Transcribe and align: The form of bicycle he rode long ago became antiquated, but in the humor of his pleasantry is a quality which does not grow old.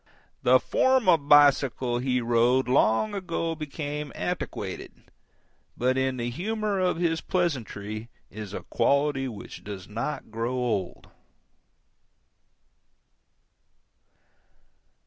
The 0.41 0.59
form 0.59 1.07
of 1.07 1.29
bicycle 1.29 1.99
he 1.99 2.21
rode 2.21 2.67
long 2.67 3.13
ago 3.13 3.53
became 3.53 4.11
antiquated, 4.15 4.91
but 5.77 5.95
in 5.95 6.17
the 6.17 6.31
humor 6.31 6.79
of 6.79 6.97
his 6.97 7.21
pleasantry 7.21 8.09
is 8.31 8.51
a 8.51 8.63
quality 8.63 9.27
which 9.27 9.63
does 9.63 9.87
not 9.87 10.31
grow 10.31 10.55
old. 10.55 11.09